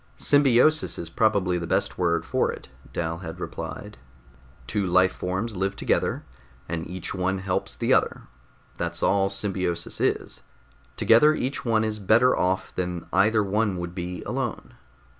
[0.17, 3.99] "Symbiosis is probably the best word for it," Dal had replied.
[4.65, 6.23] "Two life forms live together,
[6.67, 8.23] and each one helps the other
[8.79, 10.41] that's all symbiosis is.
[10.97, 14.73] Together each one is better off than either one would be alone.